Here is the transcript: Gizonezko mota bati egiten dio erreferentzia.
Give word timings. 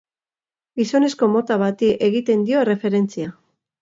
Gizonezko 0.79 1.29
mota 1.35 1.57
bati 1.65 1.91
egiten 2.11 2.47
dio 2.49 2.65
erreferentzia. 2.67 3.37